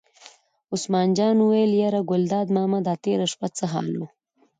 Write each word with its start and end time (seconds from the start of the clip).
عثمان 0.73 1.07
جان 1.17 1.37
وویل: 1.39 1.71
یاره 1.81 2.01
ګلداد 2.09 2.47
ماما 2.57 2.79
دا 2.87 2.93
تېره 3.03 3.25
شپه 3.31 3.47
څه 3.57 3.65
حال 3.71 3.91
و. 3.97 4.01